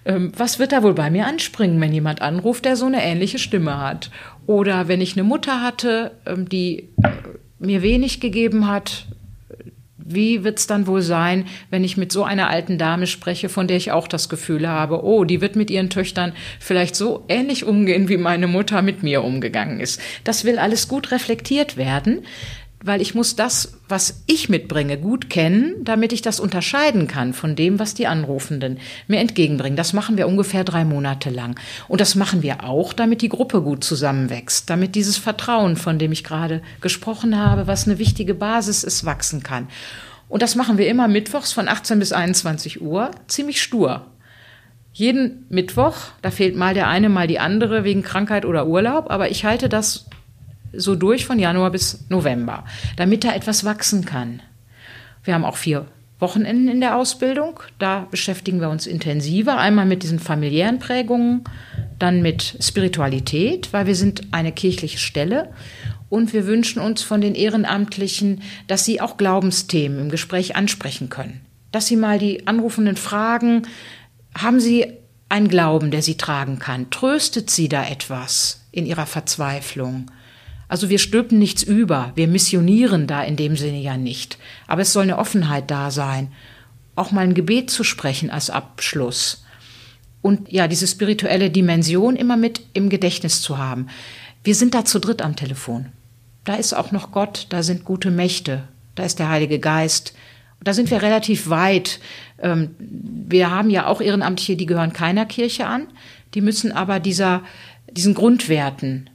[0.05, 3.39] Ähm, was wird da wohl bei mir anspringen, wenn jemand anruft, der so eine ähnliche
[3.39, 4.11] Stimme hat?
[4.47, 7.11] Oder wenn ich eine Mutter hatte, ähm, die äh,
[7.59, 9.07] mir wenig gegeben hat,
[10.09, 13.69] wie wird es dann wohl sein, wenn ich mit so einer alten Dame spreche, von
[13.69, 17.65] der ich auch das Gefühl habe, oh, die wird mit ihren Töchtern vielleicht so ähnlich
[17.65, 20.01] umgehen, wie meine Mutter mit mir umgegangen ist.
[20.25, 22.23] Das will alles gut reflektiert werden
[22.83, 27.57] weil ich muss das, was ich mitbringe, gut kennen, damit ich das unterscheiden kann von
[27.57, 29.77] dem, was die Anrufenden mir entgegenbringen.
[29.77, 31.59] Das machen wir ungefähr drei Monate lang.
[31.89, 36.13] Und das machen wir auch, damit die Gruppe gut zusammenwächst, damit dieses Vertrauen, von dem
[36.13, 39.69] ich gerade gesprochen habe, was eine wichtige Basis ist, wachsen kann.
[40.29, 44.07] Und das machen wir immer mittwochs von 18 bis 21 Uhr, ziemlich stur.
[44.93, 49.31] Jeden Mittwoch, da fehlt mal der eine, mal die andere wegen Krankheit oder Urlaub, aber
[49.31, 50.09] ich halte das
[50.73, 52.65] so durch von Januar bis November,
[52.97, 54.43] damit da etwas wachsen kann.
[55.25, 55.87] Wir haben auch vier
[56.21, 57.61] Wochenenden in der Ausbildung.
[57.79, 59.59] Da beschäftigen wir uns intensiver.
[59.59, 61.45] Einmal mit diesen familiären Prägungen,
[61.99, 65.53] dann mit Spiritualität, weil wir sind eine kirchliche Stelle.
[66.09, 71.41] Und wir wünschen uns von den Ehrenamtlichen, dass sie auch Glaubensthemen im Gespräch ansprechen können.
[71.71, 73.63] Dass sie mal die Anrufenden fragen,
[74.37, 74.87] haben sie
[75.29, 76.91] einen Glauben, der sie tragen kann?
[76.91, 80.11] Tröstet sie da etwas in ihrer Verzweiflung?
[80.69, 84.39] Also wir stülpen nichts über, wir missionieren da in dem Sinne ja nicht.
[84.67, 86.31] Aber es soll eine Offenheit da sein,
[86.95, 89.45] auch mal ein Gebet zu sprechen als Abschluss.
[90.21, 93.87] Und ja, diese spirituelle Dimension immer mit im Gedächtnis zu haben.
[94.45, 95.87] Wir sind da zu dritt am Telefon.
[96.45, 100.15] Da ist auch noch Gott, da sind gute Mächte, da ist der Heilige Geist.
[100.63, 102.01] Da sind wir relativ weit.
[102.43, 105.87] Ähm, wir haben ja auch Ehrenamtliche, die gehören keiner Kirche an.
[106.35, 107.43] Die müssen aber dieser,
[107.93, 109.09] diesen Grundwerten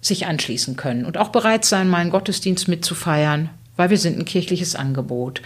[0.00, 4.24] sich anschließen können und auch bereit sein, mal einen Gottesdienst mitzufeiern, weil wir sind ein
[4.24, 5.42] kirchliches Angebot.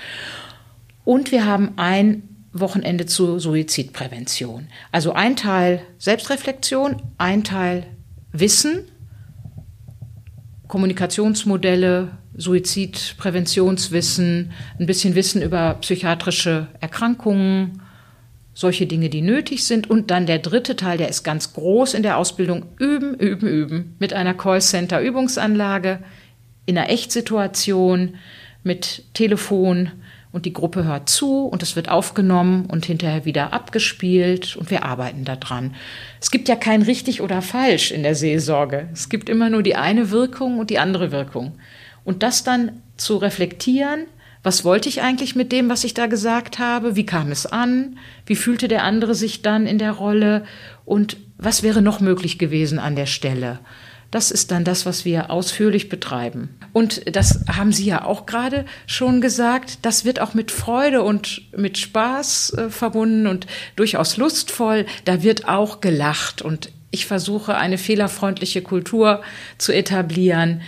[1.04, 4.68] Und wir haben ein Wochenende zur Suizidprävention.
[4.92, 7.84] Also ein Teil Selbstreflexion, ein Teil
[8.32, 8.84] Wissen,
[10.68, 17.82] Kommunikationsmodelle, Suizidpräventionswissen, ein bisschen Wissen über psychiatrische Erkrankungen,
[18.54, 19.90] solche Dinge, die nötig sind.
[19.90, 23.96] Und dann der dritte Teil, der ist ganz groß in der Ausbildung, üben, üben, üben.
[23.98, 25.98] Mit einer Callcenter-Übungsanlage,
[26.66, 28.14] in einer Echtsituation,
[28.62, 29.90] mit Telefon,
[30.34, 34.84] und die Gruppe hört zu und es wird aufgenommen und hinterher wieder abgespielt und wir
[34.84, 35.76] arbeiten daran.
[36.20, 38.88] Es gibt ja kein richtig oder falsch in der Seelsorge.
[38.92, 41.52] Es gibt immer nur die eine Wirkung und die andere Wirkung.
[42.02, 44.06] Und das dann zu reflektieren,
[44.44, 46.96] was wollte ich eigentlich mit dem, was ich da gesagt habe?
[46.96, 47.98] Wie kam es an?
[48.26, 50.44] Wie fühlte der andere sich dann in der Rolle?
[50.84, 53.58] Und was wäre noch möglich gewesen an der Stelle?
[54.10, 56.50] Das ist dann das, was wir ausführlich betreiben.
[56.74, 59.78] Und das haben Sie ja auch gerade schon gesagt.
[59.82, 64.84] Das wird auch mit Freude und mit Spaß äh, verbunden und durchaus lustvoll.
[65.06, 69.22] Da wird auch gelacht und ich versuche eine fehlerfreundliche Kultur
[69.58, 70.60] zu etablieren,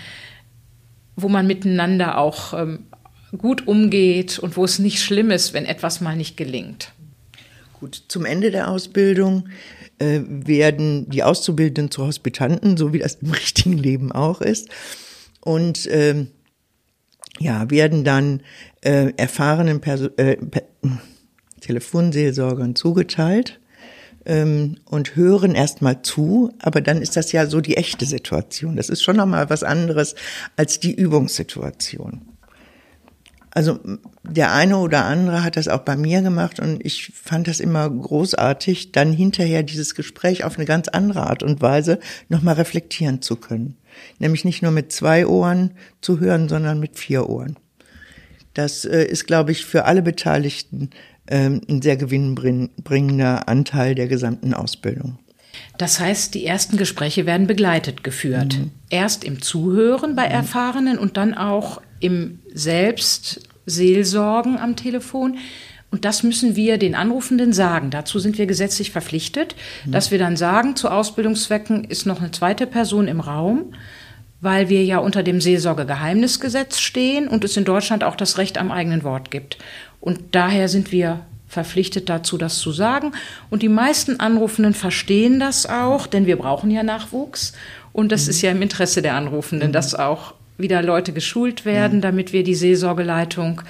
[1.14, 2.86] wo man miteinander auch ähm,
[3.38, 6.92] gut umgeht und wo es nicht schlimm ist, wenn etwas mal nicht gelingt.
[7.78, 9.48] Gut, zum Ende der Ausbildung
[9.98, 14.68] äh, werden die Auszubildenden zu Hospitanten, so wie das im richtigen Leben auch ist.
[15.40, 16.28] Und ähm,
[17.38, 18.40] ja, werden dann
[18.80, 20.62] äh, erfahrenen Perso äh, per
[21.60, 23.60] Telefonseelsorgern zugeteilt
[24.24, 28.76] ähm, und hören erstmal zu, aber dann ist das ja so die echte Situation.
[28.76, 30.14] Das ist schon nochmal was anderes
[30.56, 32.35] als die Übungssituation.
[33.56, 33.80] Also
[34.22, 37.88] der eine oder andere hat das auch bei mir gemacht und ich fand das immer
[37.88, 43.36] großartig, dann hinterher dieses Gespräch auf eine ganz andere Art und Weise nochmal reflektieren zu
[43.36, 43.78] können.
[44.18, 45.70] Nämlich nicht nur mit zwei Ohren
[46.02, 47.56] zu hören, sondern mit vier Ohren.
[48.52, 50.90] Das äh, ist, glaube ich, für alle Beteiligten
[51.26, 55.18] ähm, ein sehr gewinnbringender Anteil der gesamten Ausbildung.
[55.78, 58.58] Das heißt, die ersten Gespräche werden begleitet geführt.
[58.58, 58.70] Mhm.
[58.90, 65.38] Erst im Zuhören bei Erfahrenen und dann auch im Selbstseelsorgen am Telefon.
[65.90, 67.90] Und das müssen wir den Anrufenden sagen.
[67.90, 69.92] Dazu sind wir gesetzlich verpflichtet, mhm.
[69.92, 73.74] dass wir dann sagen, zu Ausbildungszwecken ist noch eine zweite Person im Raum,
[74.40, 78.70] weil wir ja unter dem Seelsorgegeheimnisgesetz stehen und es in Deutschland auch das Recht am
[78.70, 79.58] eigenen Wort gibt.
[80.00, 83.12] Und daher sind wir verpflichtet dazu, das zu sagen.
[83.50, 87.52] Und die meisten Anrufenden verstehen das auch, denn wir brauchen ja Nachwuchs.
[87.92, 88.30] Und das mhm.
[88.30, 89.72] ist ja im Interesse der Anrufenden, mhm.
[89.72, 93.62] dass auch wieder Leute geschult werden, damit wir die Seelsorgeleitung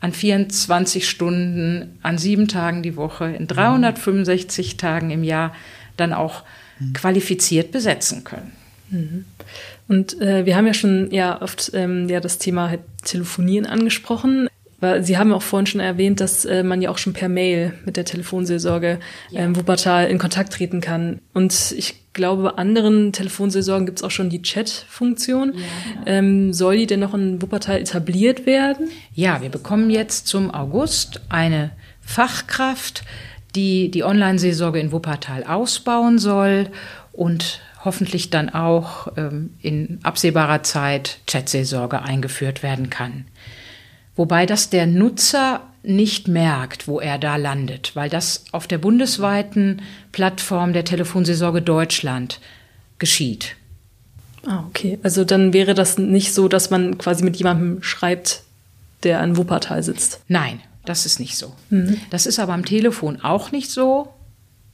[0.00, 5.54] an 24 Stunden, an sieben Tagen die Woche, in 365 Tagen im Jahr
[5.96, 6.44] dann auch
[6.94, 8.52] qualifiziert besetzen können.
[8.90, 9.24] Mhm.
[9.88, 14.48] Und äh, wir haben ja schon ja oft ähm, ja das Thema halt Telefonieren angesprochen.
[15.02, 17.96] Sie haben auch vorhin schon erwähnt, dass äh, man ja auch schon per Mail mit
[17.96, 18.98] der Telefonseelsorge
[19.30, 19.40] ja.
[19.40, 21.20] ähm, Wuppertal in Kontakt treten kann.
[21.34, 25.52] Und ich glaube, bei anderen Telefonseelsorgen gibt es auch schon die Chat-Funktion.
[25.54, 25.60] Ja,
[25.92, 26.02] genau.
[26.06, 28.88] ähm, soll die denn noch in Wuppertal etabliert werden?
[29.12, 33.04] Ja, wir bekommen jetzt zum August eine Fachkraft,
[33.54, 36.68] die die Online-Seelsorge in Wuppertal ausbauen soll
[37.12, 43.24] und hoffentlich dann auch ähm, in absehbarer Zeit Chat-Seelsorge eingeführt werden kann.
[44.20, 49.80] Wobei das der Nutzer nicht merkt, wo er da landet, weil das auf der bundesweiten
[50.12, 52.38] Plattform der Telefonseelsorge Deutschland
[52.98, 53.56] geschieht.
[54.44, 54.98] Ah, okay.
[55.02, 58.42] Also dann wäre das nicht so, dass man quasi mit jemandem schreibt,
[59.04, 60.20] der an Wuppertal sitzt.
[60.28, 61.54] Nein, das ist nicht so.
[61.70, 61.96] Mhm.
[62.10, 64.12] Das ist aber am Telefon auch nicht so,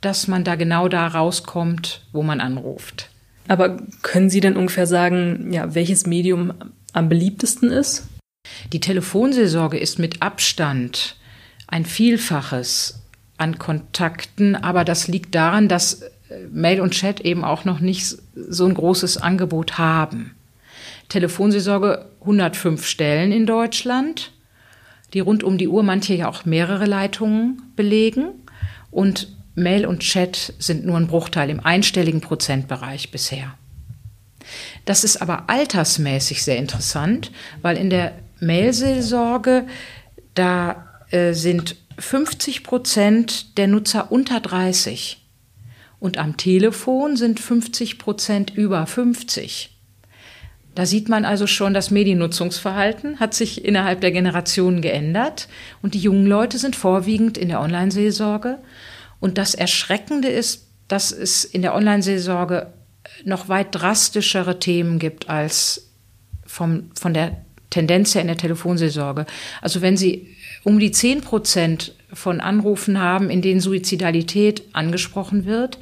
[0.00, 3.10] dass man da genau da rauskommt, wo man anruft.
[3.46, 6.52] Aber können Sie denn ungefähr sagen, ja, welches Medium
[6.92, 8.08] am beliebtesten ist?
[8.72, 11.16] Die Telefonseelsorge ist mit Abstand
[11.66, 13.02] ein Vielfaches
[13.38, 16.08] an Kontakten, aber das liegt daran, dass äh,
[16.50, 20.34] Mail und Chat eben auch noch nicht so ein großes Angebot haben.
[21.08, 24.32] Telefonseelsorge 105 Stellen in Deutschland,
[25.12, 28.28] die rund um die Uhr manche ja auch mehrere Leitungen belegen
[28.90, 33.54] und Mail und Chat sind nur ein Bruchteil im einstelligen Prozentbereich bisher.
[34.84, 37.32] Das ist aber altersmäßig sehr interessant,
[37.62, 39.66] weil in der Mailseelsorge,
[40.34, 45.26] da äh, sind 50 Prozent der Nutzer unter 30
[45.98, 49.72] und am Telefon sind 50 Prozent über 50.
[50.74, 55.48] Da sieht man also schon, das Mediennutzungsverhalten hat sich innerhalb der Generationen geändert
[55.80, 58.58] und die jungen Leute sind vorwiegend in der Online-Seelsorge.
[59.18, 62.74] Und das Erschreckende ist, dass es in der Online-Seelsorge
[63.24, 65.90] noch weit drastischere Themen gibt als
[66.44, 67.45] vom, von der
[67.76, 69.26] Tendenz her in der Telefonseelsorge.
[69.60, 75.78] Also wenn Sie um die 10 Prozent von Anrufen haben, in denen Suizidalität angesprochen wird,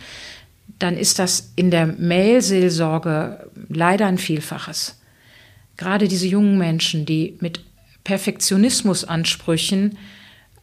[0.80, 5.00] dann ist das in der Mail-Seelsorge leider ein Vielfaches.
[5.76, 7.60] Gerade diese jungen Menschen, die mit
[8.02, 9.96] Perfektionismusansprüchen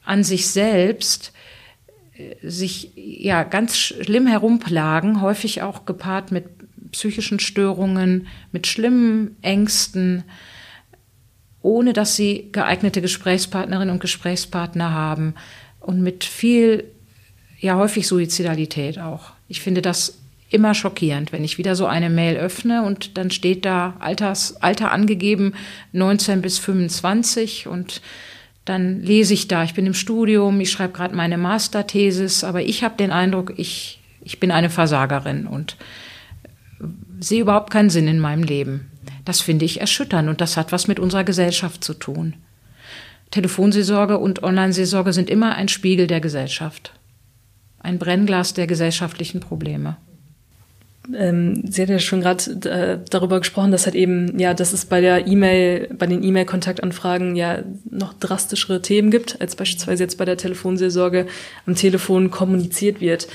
[0.04, 1.32] an sich selbst
[2.18, 6.46] äh, sich ja ganz schlimm herumplagen, häufig auch gepaart mit
[6.92, 10.24] psychischen Störungen, mit schlimmen Ängsten,
[11.62, 15.36] ohne dass sie geeignete Gesprächspartnerinnen und Gesprächspartner haben
[15.80, 16.86] und mit viel,
[17.60, 19.32] ja häufig Suizidalität auch.
[19.48, 20.18] Ich finde das
[20.50, 24.92] immer schockierend, wenn ich wieder so eine Mail öffne und dann steht da Alters, Alter
[24.92, 25.54] angegeben
[25.94, 28.02] 19 bis 25 und
[28.66, 32.84] dann lese ich da, ich bin im Studium, ich schreibe gerade meine Masterthesis, aber ich
[32.84, 35.78] habe den Eindruck, ich, ich bin eine Versagerin und
[37.20, 38.91] sehe überhaupt keinen Sinn in meinem Leben.
[39.26, 42.36] Das finde ich erschütternd und das hat was mit unserer Gesellschaft zu tun.
[43.32, 46.94] Telefonseelsorge und Online-Seelsorge sind immer ein Spiegel der Gesellschaft.
[47.80, 49.98] Ein Brennglas der gesellschaftlichen Probleme.
[51.16, 54.86] Ähm, Sie hat ja schon gerade äh, darüber gesprochen, dass halt eben, ja, dass es
[54.86, 60.26] bei der E-Mail, bei den E-Mail-Kontaktanfragen ja noch drastischere Themen gibt, als beispielsweise jetzt bei
[60.26, 61.26] der Telefonseelsorge
[61.66, 63.28] am Telefon kommuniziert wird.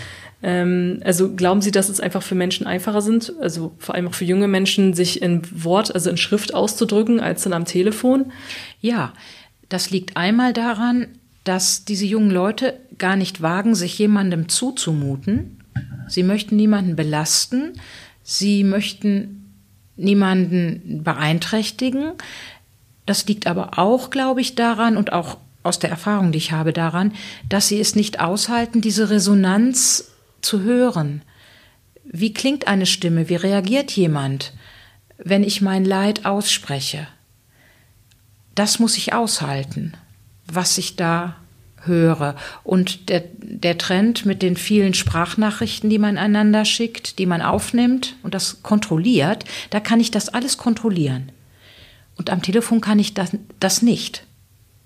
[0.43, 4.15] Ähm, also glauben Sie, dass es einfach für Menschen einfacher sind, also vor allem auch
[4.15, 8.33] für junge Menschen, sich in Wort, also in Schrift auszudrücken, als dann am Telefon?
[8.81, 9.13] Ja,
[9.69, 11.09] das liegt einmal daran,
[11.45, 15.63] dass diese jungen Leute gar nicht wagen, sich jemandem zuzumuten.
[16.09, 17.73] Sie möchten niemanden belasten.
[18.23, 19.53] Sie möchten
[19.97, 22.13] niemanden beeinträchtigen.
[23.07, 26.73] Das liegt aber auch, glaube ich, daran und auch aus der Erfahrung, die ich habe,
[26.73, 27.13] daran,
[27.49, 30.13] dass sie es nicht aushalten, diese Resonanz
[30.47, 31.23] zu hören.
[32.05, 33.29] Wie klingt eine Stimme?
[33.29, 34.55] Wie reagiert jemand,
[35.19, 37.09] wenn ich mein Leid ausspreche?
[38.55, 39.93] Das muss ich aushalten,
[40.47, 41.37] was ich da
[41.83, 42.37] höre.
[42.65, 48.17] Und der, der Trend mit den vielen Sprachnachrichten, die man einander schickt, die man aufnimmt
[48.23, 51.33] und das kontrolliert, da kann ich das alles kontrollieren.
[52.17, 54.25] Und am Telefon kann ich das, das nicht.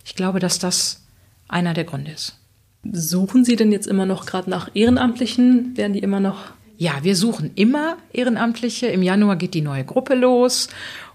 [0.05, 1.03] Ich glaube, dass das
[1.49, 2.40] einer der Gründe ist.
[2.83, 5.77] Suchen Sie denn jetzt immer noch gerade nach Ehrenamtlichen?
[5.77, 6.53] Werden die immer noch?
[6.79, 8.87] Ja, wir suchen immer Ehrenamtliche.
[8.87, 10.69] Im Januar geht die neue Gruppe los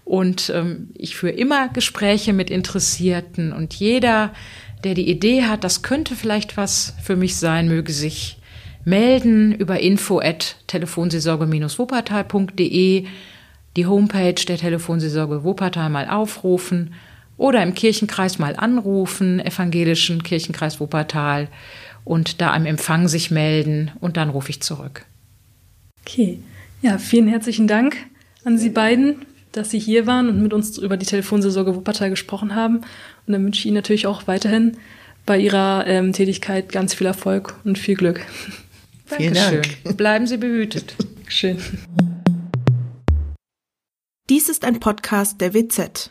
[0.04, 4.32] und ähm, ich führe immer Gespräche mit Interessierten und jeder,
[4.84, 8.38] der die Idee hat, das könnte vielleicht was für mich sein, möge sich
[8.84, 13.06] melden über info at telefonseelsorge-wuppertal.de,
[13.76, 16.94] die Homepage der Telefonseelsorge Wuppertal mal aufrufen
[17.36, 21.48] oder im Kirchenkreis mal anrufen, evangelischen Kirchenkreis Wuppertal
[22.04, 25.04] und da am Empfang sich melden und dann rufe ich zurück.
[26.02, 26.38] Okay,
[26.82, 27.96] ja, vielen herzlichen Dank
[28.44, 32.54] an Sie beiden, dass Sie hier waren und mit uns über die Telefonseelsorge Wuppertal gesprochen
[32.54, 32.76] haben.
[33.26, 34.76] Und dann wünsche ich Ihnen natürlich auch weiterhin
[35.26, 38.20] bei Ihrer ähm, Tätigkeit ganz viel Erfolg und viel Glück.
[39.06, 39.96] Vielen Dank.
[39.96, 40.94] Bleiben Sie behütet.
[41.28, 41.58] Schön.
[44.28, 46.10] Dies ist ein Podcast der WZ.